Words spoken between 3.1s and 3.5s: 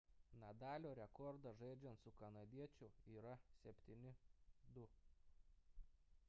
yra